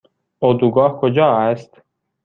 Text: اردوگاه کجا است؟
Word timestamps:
اردوگاه 0.41 0.99
کجا 1.01 1.25
است؟ 1.37 1.81